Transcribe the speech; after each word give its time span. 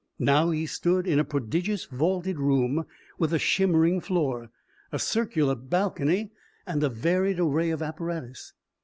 Now 0.17 0.49
he 0.49 0.65
stood 0.65 1.05
in 1.05 1.19
a 1.19 1.23
prodigious 1.23 1.85
vaulted 1.85 2.39
room 2.39 2.85
with 3.19 3.33
a 3.33 3.37
shimmering 3.37 3.99
floor, 4.01 4.49
a 4.91 4.97
circular 4.97 5.53
balcony, 5.53 6.31
a 6.65 6.89
varied 6.89 7.39
array 7.39 7.69
of 7.69 7.83
apparatus. 7.83 8.53